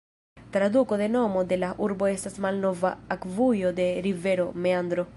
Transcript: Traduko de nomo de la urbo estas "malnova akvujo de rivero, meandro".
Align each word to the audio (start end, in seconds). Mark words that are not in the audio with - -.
Traduko 0.55 0.97
de 1.01 1.09
nomo 1.15 1.43
de 1.51 1.59
la 1.65 1.69
urbo 1.89 2.09
estas 2.13 2.39
"malnova 2.47 2.93
akvujo 3.19 3.75
de 3.83 3.89
rivero, 4.09 4.53
meandro". 4.69 5.09